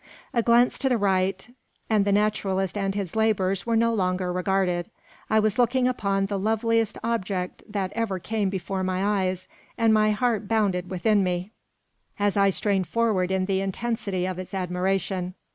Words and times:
A 0.33 0.41
glance 0.41 0.79
to 0.79 0.89
the 0.89 0.97
right, 0.97 1.47
and 1.87 2.05
the 2.05 2.11
naturalist 2.11 2.75
and 2.75 2.95
his 2.95 3.15
labours 3.15 3.67
were 3.67 3.75
no 3.75 3.93
longer 3.93 4.33
regarded. 4.33 4.89
I 5.29 5.39
was 5.39 5.59
looking 5.59 5.87
upon 5.87 6.25
the 6.25 6.39
loveliest 6.39 6.97
object 7.03 7.61
that 7.69 7.93
ever 7.93 8.17
came 8.17 8.49
before 8.49 8.83
my 8.83 9.05
eyes, 9.21 9.47
and 9.77 9.93
my 9.93 10.09
heart 10.09 10.47
bounded 10.47 10.89
within 10.89 11.23
me, 11.23 11.51
as 12.17 12.35
I 12.35 12.49
strained 12.49 12.87
forward 12.87 13.29
in 13.29 13.45
the 13.45 13.61
intensity 13.61 14.25
of 14.25 14.39
its 14.39 14.55
admiration. 14.55 15.35